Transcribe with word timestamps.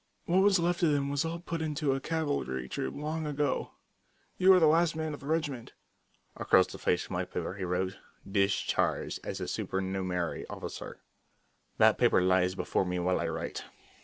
What 0.25 0.39
was 0.41 0.57
left 0.57 0.81
of 0.81 0.91
them 0.91 1.11
were 1.11 1.17
all 1.25 1.37
put 1.39 1.61
into 1.61 1.93
a 1.93 1.99
cavalry 1.99 2.67
troop 2.67 2.95
long 2.95 3.27
ago. 3.27 3.73
You 4.39 4.51
are 4.53 4.59
the 4.59 4.65
last 4.65 4.95
man 4.95 5.13
of 5.13 5.19
the 5.19 5.27
regiment." 5.27 5.73
Across 6.37 6.71
the 6.71 6.79
face 6.79 7.03
of 7.05 7.11
my 7.11 7.23
paper 7.23 7.53
he 7.53 7.65
wrote, 7.65 7.99
"Discharged 8.27 9.19
as 9.23 9.39
a 9.39 9.47
supernumerary 9.47 10.47
officer." 10.47 11.01
That 11.77 11.99
paper 11.99 12.19
lies 12.19 12.55
before 12.55 12.83
me 12.83 12.97
while 12.97 13.19
I 13.19 13.27
write. 13.27 13.63